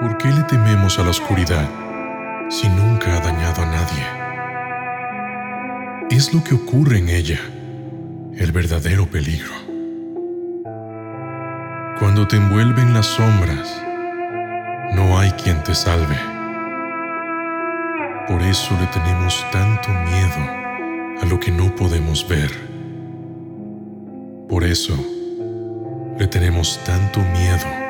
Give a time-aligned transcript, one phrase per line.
[0.00, 1.66] ¿Por qué le tememos a la oscuridad
[2.50, 4.04] si nunca ha dañado a nadie?
[6.10, 7.40] Es lo que ocurre en ella,
[8.34, 9.52] el verdadero peligro.
[11.98, 13.82] Cuando te envuelven las sombras,
[14.94, 16.18] no hay quien te salve.
[18.28, 22.50] Por eso le tenemos tanto miedo a lo que no podemos ver.
[24.46, 24.94] Por eso
[26.18, 27.85] le tenemos tanto miedo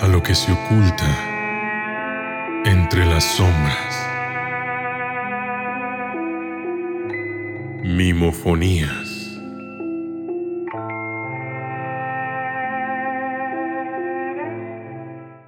[0.00, 1.06] a lo que se oculta
[2.64, 4.06] entre las sombras.
[7.84, 9.38] Mimofonías.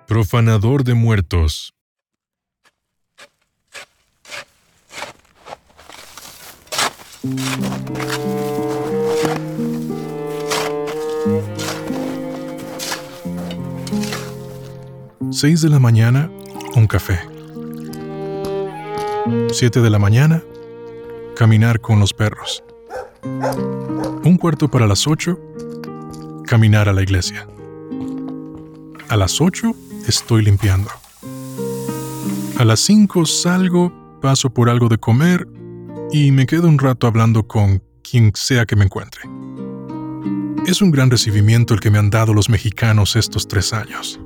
[0.07, 1.73] Profanador de muertos.
[15.33, 16.31] Seis de la mañana,
[16.77, 17.19] un café.
[19.51, 20.43] Siete de la mañana,
[21.35, 22.63] caminar con los perros.
[24.25, 25.41] Un cuarto para las ocho,
[26.47, 27.49] caminar a la iglesia.
[29.09, 29.75] A las ocho,
[30.07, 30.91] estoy limpiando.
[32.59, 35.49] A las cinco salgo, paso por algo de comer
[36.13, 39.23] y me quedo un rato hablando con quien sea que me encuentre.
[40.67, 44.21] Es un gran recibimiento el que me han dado los mexicanos estos tres años.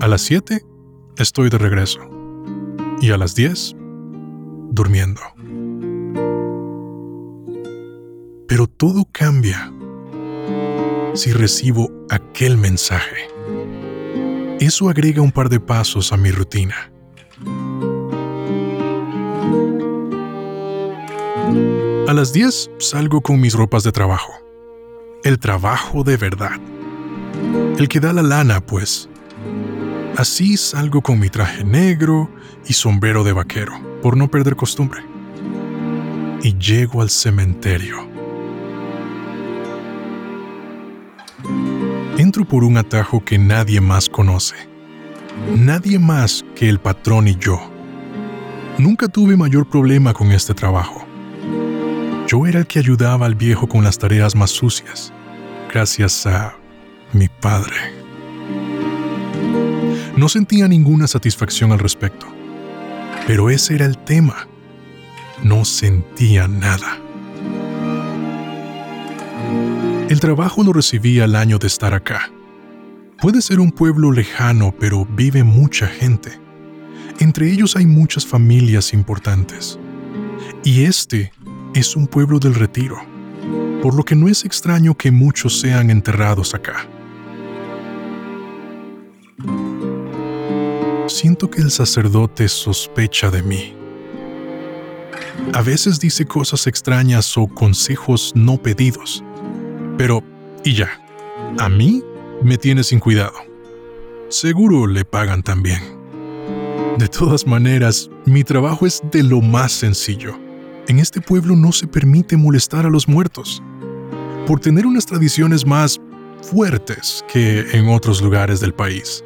[0.00, 0.64] A las 7
[1.18, 2.00] estoy de regreso
[3.00, 3.74] y a las 10
[4.70, 5.20] durmiendo.
[8.48, 9.72] Pero todo cambia
[11.14, 13.28] si recibo aquel mensaje.
[14.60, 16.92] Eso agrega un par de pasos a mi rutina.
[22.08, 24.32] A las 10 salgo con mis ropas de trabajo.
[25.24, 26.60] El trabajo de verdad.
[27.78, 29.08] El que da la lana, pues.
[30.16, 32.30] Así salgo con mi traje negro
[32.66, 35.02] y sombrero de vaquero, por no perder costumbre.
[36.42, 38.08] Y llego al cementerio.
[42.16, 44.54] Entro por un atajo que nadie más conoce.
[45.54, 47.60] Nadie más que el patrón y yo.
[48.78, 51.04] Nunca tuve mayor problema con este trabajo.
[52.26, 55.12] Yo era el que ayudaba al viejo con las tareas más sucias,
[55.70, 56.56] gracias a
[57.12, 57.95] mi padre.
[60.16, 62.26] No sentía ninguna satisfacción al respecto.
[63.26, 64.48] Pero ese era el tema.
[65.42, 66.98] No sentía nada.
[70.08, 72.30] El trabajo lo recibí al año de estar acá.
[73.20, 76.40] Puede ser un pueblo lejano, pero vive mucha gente.
[77.18, 79.78] Entre ellos hay muchas familias importantes.
[80.64, 81.32] Y este
[81.74, 82.96] es un pueblo del retiro,
[83.82, 86.86] por lo que no es extraño que muchos sean enterrados acá.
[91.08, 93.76] Siento que el sacerdote sospecha de mí.
[95.52, 99.22] A veces dice cosas extrañas o consejos no pedidos.
[99.98, 100.22] Pero,
[100.64, 101.00] y ya,
[101.58, 102.02] a mí
[102.42, 103.34] me tiene sin cuidado.
[104.28, 105.80] Seguro le pagan también.
[106.98, 110.38] De todas maneras, mi trabajo es de lo más sencillo.
[110.88, 113.62] En este pueblo no se permite molestar a los muertos,
[114.46, 116.00] por tener unas tradiciones más
[116.42, 119.24] fuertes que en otros lugares del país.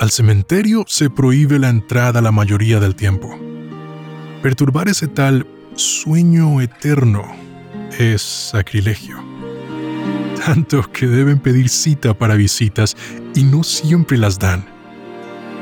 [0.00, 3.38] Al cementerio se prohíbe la entrada la mayoría del tiempo.
[4.42, 5.46] Perturbar ese tal
[5.76, 7.24] sueño eterno
[7.98, 9.22] es sacrilegio.
[10.44, 12.96] Tanto que deben pedir cita para visitas
[13.36, 14.66] y no siempre las dan.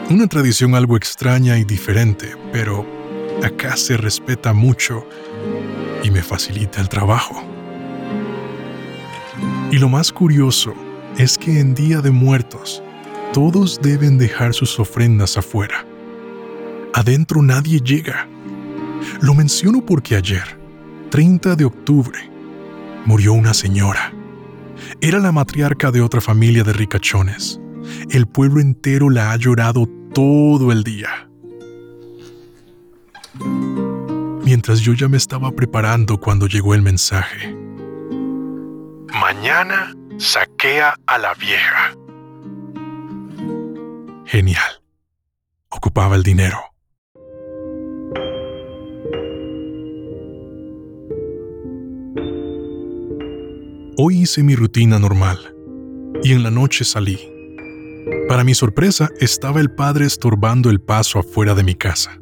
[0.08, 2.86] Una tradición algo extraña y diferente, pero
[3.44, 5.06] acá se respeta mucho
[6.02, 7.44] y me facilita el trabajo.
[9.70, 10.74] Y lo más curioso
[11.18, 12.82] es que en Día de Muertos,
[13.32, 15.86] todos deben dejar sus ofrendas afuera.
[16.92, 18.28] Adentro nadie llega.
[19.20, 20.58] Lo menciono porque ayer,
[21.10, 22.18] 30 de octubre,
[23.06, 24.12] murió una señora.
[25.00, 27.58] Era la matriarca de otra familia de ricachones.
[28.10, 31.28] El pueblo entero la ha llorado todo el día.
[34.44, 37.56] Mientras yo ya me estaba preparando cuando llegó el mensaje.
[39.18, 41.94] Mañana saquea a la vieja.
[44.32, 44.80] Genial.
[45.68, 46.56] Ocupaba el dinero.
[53.98, 55.54] Hoy hice mi rutina normal
[56.22, 57.20] y en la noche salí.
[58.26, 62.18] Para mi sorpresa, estaba el padre estorbando el paso afuera de mi casa.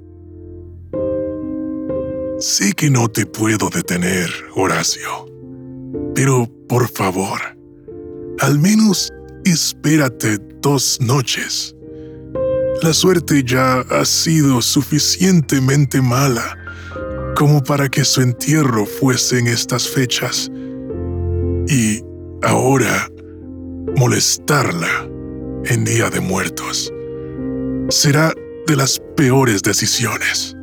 [2.41, 5.27] Sé que no te puedo detener, Horacio,
[6.17, 7.41] pero por favor,
[8.41, 9.13] al menos
[9.45, 11.77] espérate dos noches.
[12.83, 16.57] La suerte ya ha sido suficientemente mala
[17.37, 20.51] como para que su entierro fuese en estas fechas.
[21.69, 22.03] Y
[22.43, 23.07] ahora
[23.97, 25.07] molestarla
[25.67, 26.91] en Día de Muertos
[27.91, 28.33] será
[28.67, 30.57] de las peores decisiones.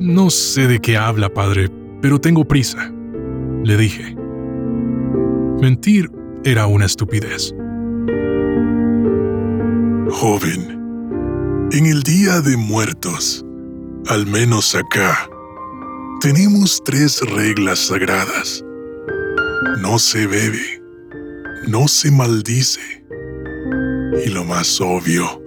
[0.00, 1.68] No sé de qué habla, padre,
[2.00, 2.90] pero tengo prisa,
[3.64, 4.16] le dije.
[5.60, 6.10] Mentir
[6.44, 7.54] era una estupidez.
[10.14, 13.44] Joven, en el Día de Muertos,
[14.06, 15.28] al menos acá,
[16.20, 18.64] tenemos tres reglas sagradas.
[19.80, 20.80] No se bebe,
[21.66, 23.04] no se maldice
[24.24, 25.42] y lo más obvio,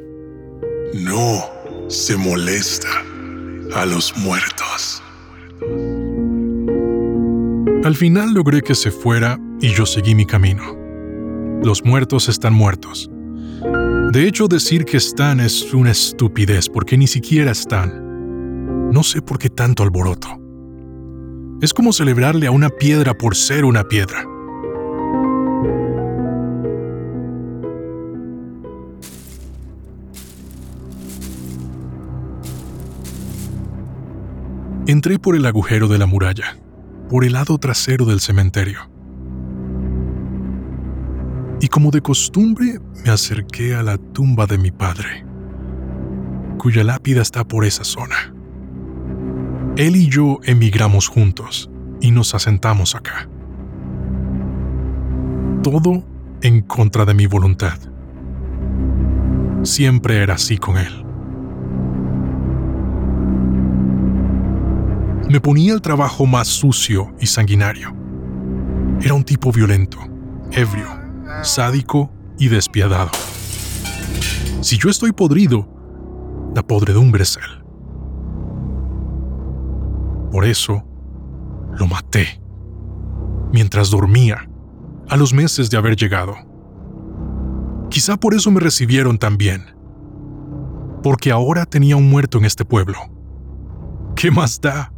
[0.93, 1.45] no
[1.87, 2.89] se molesta
[3.73, 5.01] a los muertos.
[7.85, 10.77] Al final logré que se fuera y yo seguí mi camino.
[11.63, 13.09] Los muertos están muertos.
[14.11, 18.89] De hecho, decir que están es una estupidez porque ni siquiera están.
[18.89, 20.29] No sé por qué tanto alboroto.
[21.61, 24.23] Es como celebrarle a una piedra por ser una piedra.
[34.87, 36.57] Entré por el agujero de la muralla,
[37.09, 38.96] por el lado trasero del cementerio.
[41.67, 45.25] Y como de costumbre me acerqué a la tumba de mi padre,
[46.57, 48.33] cuya lápida está por esa zona.
[49.75, 51.69] Él y yo emigramos juntos
[51.99, 53.27] y nos asentamos acá.
[55.61, 56.05] Todo
[56.41, 57.77] en contra de mi voluntad.
[59.63, 61.03] Siempre era así con él.
[65.29, 67.93] me ponía el trabajo más sucio y sanguinario.
[69.01, 69.99] Era un tipo violento,
[70.53, 71.06] ebrio,
[71.43, 73.11] sádico y despiadado.
[74.61, 75.67] Si yo estoy podrido,
[76.55, 77.63] la podredumbre es él.
[80.31, 80.83] Por eso,
[81.77, 82.41] lo maté.
[83.51, 84.49] Mientras dormía,
[85.09, 86.35] a los meses de haber llegado.
[87.89, 89.65] Quizá por eso me recibieron tan bien.
[91.01, 92.97] Porque ahora tenía un muerto en este pueblo.
[94.15, 94.91] ¿Qué más da?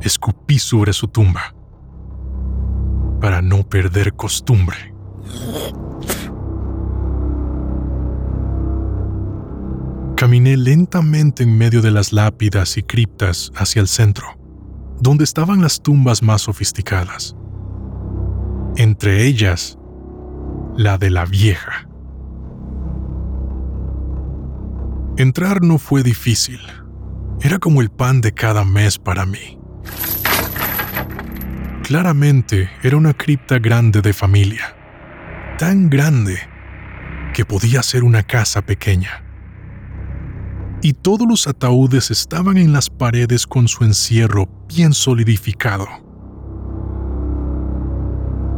[0.00, 1.54] escupí sobre su tumba
[3.20, 4.94] para no perder costumbre.
[10.16, 14.26] Caminé lentamente en medio de las lápidas y criptas hacia el centro,
[15.00, 17.34] donde estaban las tumbas más sofisticadas.
[18.76, 19.78] Entre ellas,
[20.76, 21.88] la de la vieja.
[25.16, 26.60] Entrar no fue difícil.
[27.42, 29.58] Era como el pan de cada mes para mí.
[31.82, 34.76] Claramente era una cripta grande de familia,
[35.60, 36.38] tan grande
[37.34, 39.22] que podía ser una casa pequeña.
[40.80, 45.86] Y todos los ataúdes estaban en las paredes con su encierro bien solidificado.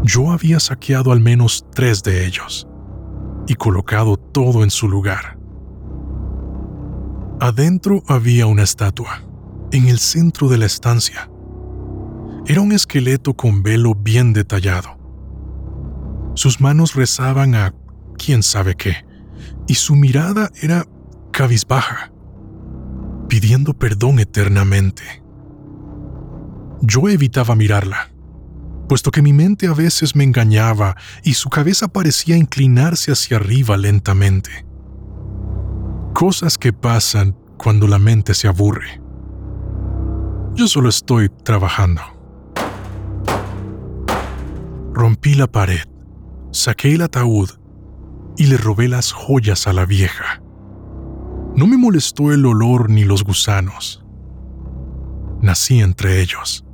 [0.05, 2.69] Yo había saqueado al menos tres de ellos
[3.49, 5.37] y colocado todo en su lugar.
[7.41, 9.25] Adentro había una estatua,
[9.73, 11.29] en el centro de la estancia,
[12.47, 15.02] era un esqueleto con velo bien detallado.
[16.35, 17.75] Sus manos rezaban a
[18.17, 19.05] quién sabe qué,
[19.67, 20.87] y su mirada era
[21.33, 22.13] cabizbaja,
[23.29, 25.23] pidiendo perdón eternamente.
[26.81, 28.11] Yo evitaba mirarla,
[28.89, 33.77] puesto que mi mente a veces me engañaba y su cabeza parecía inclinarse hacia arriba
[33.77, 34.67] lentamente.
[36.13, 39.01] Cosas que pasan cuando la mente se aburre.
[40.55, 42.03] Yo solo estoy trabajando.
[44.93, 45.87] Rompí la pared,
[46.53, 47.51] saqué el ataúd
[48.37, 50.43] y le robé las joyas a la vieja.
[51.57, 54.05] No me molestó el olor ni los gusanos.
[55.41, 56.65] Nací entre ellos.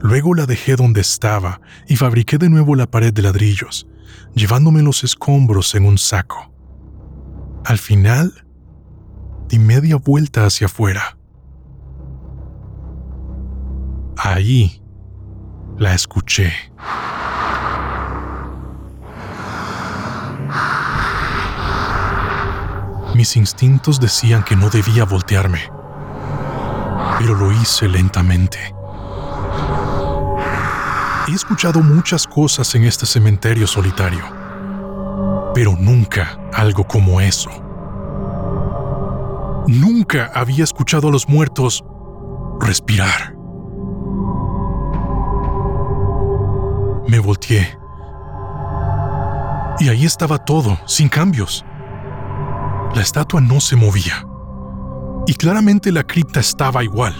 [0.00, 3.88] Luego la dejé donde estaba y fabriqué de nuevo la pared de ladrillos,
[4.34, 6.52] llevándome los escombros en un saco.
[7.64, 8.46] Al final,
[9.48, 11.18] di media vuelta hacia afuera
[14.16, 14.80] Ahí
[15.78, 16.52] la escuché.
[23.14, 25.60] Mis instintos decían que no debía voltearme,
[27.18, 28.58] pero lo hice lentamente.
[31.28, 34.24] He escuchado muchas cosas en este cementerio solitario,
[35.54, 37.50] pero nunca algo como eso.
[39.66, 41.82] Nunca había escuchado a los muertos
[42.60, 43.33] respirar.
[47.08, 47.78] Me volteé.
[49.78, 51.64] Y ahí estaba todo, sin cambios.
[52.94, 54.26] La estatua no se movía.
[55.26, 57.14] Y claramente la cripta estaba igual.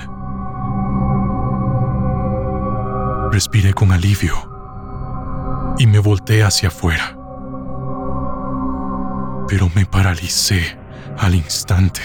[3.33, 4.35] Respiré con alivio
[5.79, 7.19] y me volteé hacia afuera.
[9.49, 10.79] Pero me paralicé
[11.19, 12.01] al instante.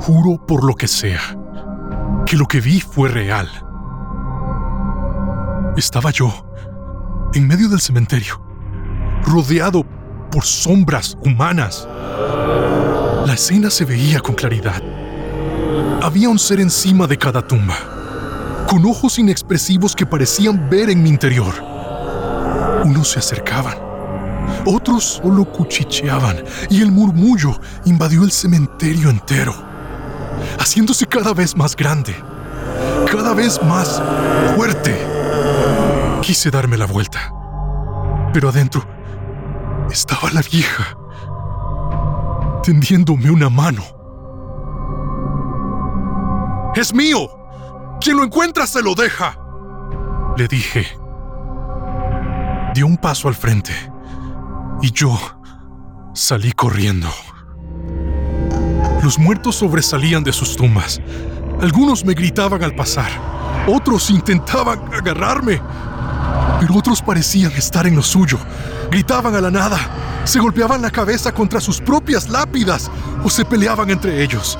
[0.00, 1.20] Juro por lo que sea,
[2.26, 3.48] que lo que vi fue real.
[5.76, 6.46] Estaba yo,
[7.34, 8.42] en medio del cementerio,
[9.26, 9.84] rodeado
[10.30, 11.88] por sombras humanas.
[13.26, 14.82] La escena se veía con claridad.
[16.02, 17.76] Había un ser encima de cada tumba,
[18.68, 21.54] con ojos inexpresivos que parecían ver en mi interior.
[22.84, 23.78] Unos se acercaban,
[24.66, 29.71] otros solo cuchicheaban y el murmullo invadió el cementerio entero
[30.58, 32.14] haciéndose cada vez más grande,
[33.10, 34.02] cada vez más
[34.56, 35.06] fuerte.
[36.22, 37.32] Quise darme la vuelta,
[38.32, 38.84] pero adentro
[39.90, 40.96] estaba la vieja,
[42.62, 43.82] tendiéndome una mano.
[46.74, 47.28] ¡Es mío!
[48.00, 49.38] Quien lo encuentra se lo deja,
[50.36, 50.86] le dije.
[52.74, 53.72] Dio un paso al frente
[54.80, 55.16] y yo
[56.14, 57.08] salí corriendo.
[59.02, 61.00] Los muertos sobresalían de sus tumbas.
[61.60, 63.10] Algunos me gritaban al pasar,
[63.66, 65.60] otros intentaban agarrarme,
[66.60, 68.38] pero otros parecían estar en lo suyo.
[68.92, 69.78] Gritaban a la nada,
[70.22, 72.90] se golpeaban la cabeza contra sus propias lápidas
[73.24, 74.56] o se peleaban entre ellos.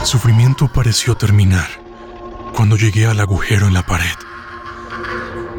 [0.00, 1.79] El sufrimiento pareció terminar
[2.54, 4.16] cuando llegué al agujero en la pared.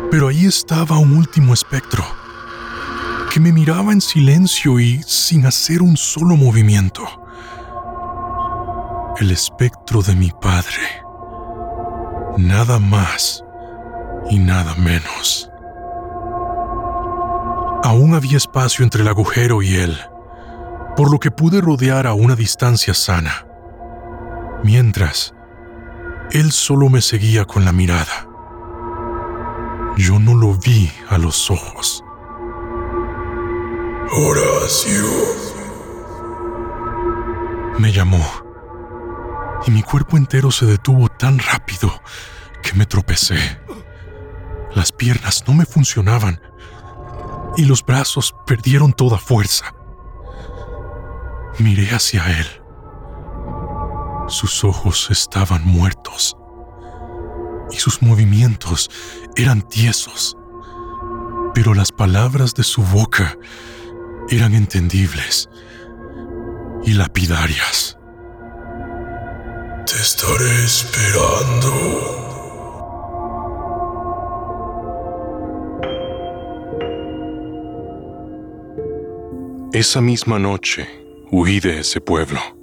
[0.09, 2.03] Pero ahí estaba un último espectro,
[3.31, 7.03] que me miraba en silencio y sin hacer un solo movimiento.
[9.19, 11.03] El espectro de mi padre.
[12.37, 13.43] Nada más
[14.29, 15.49] y nada menos.
[17.83, 19.97] Aún había espacio entre el agujero y él,
[20.95, 23.47] por lo que pude rodear a una distancia sana.
[24.63, 25.33] Mientras,
[26.31, 28.27] él solo me seguía con la mirada.
[29.97, 32.03] Yo no lo vi a los ojos.
[34.11, 35.03] Horacio.
[37.77, 38.25] Me llamó.
[39.65, 41.91] Y mi cuerpo entero se detuvo tan rápido
[42.63, 43.59] que me tropecé.
[44.73, 46.41] Las piernas no me funcionaban
[47.57, 49.73] y los brazos perdieron toda fuerza.
[51.59, 52.60] Miré hacia él.
[54.31, 56.37] Sus ojos estaban muertos
[57.69, 58.89] y sus movimientos
[59.35, 60.37] eran tiesos,
[61.53, 63.37] pero las palabras de su boca
[64.29, 65.49] eran entendibles
[66.85, 67.97] y lapidarias.
[69.85, 71.73] Te estaré esperando.
[79.73, 80.87] Esa misma noche
[81.31, 82.60] huí de ese pueblo.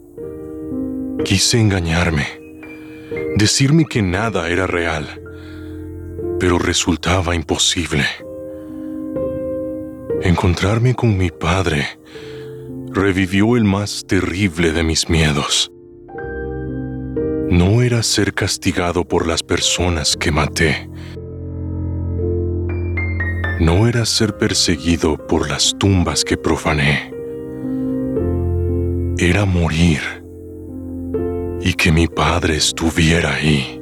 [1.25, 2.27] Quise engañarme,
[3.37, 5.21] decirme que nada era real,
[6.39, 8.05] pero resultaba imposible.
[10.23, 11.99] Encontrarme con mi padre
[12.93, 15.73] revivió el más terrible de mis miedos.
[17.51, 20.89] No era ser castigado por las personas que maté.
[23.61, 27.13] No era ser perseguido por las tumbas que profané.
[29.19, 30.18] Era morir
[31.61, 33.81] y que mi padre estuviera ahí,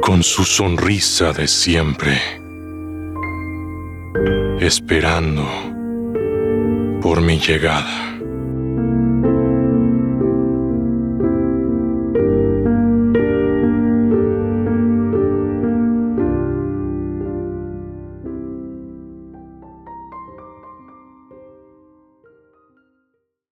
[0.00, 2.20] con su sonrisa de siempre,
[4.60, 5.46] esperando
[7.00, 8.11] por mi llegada.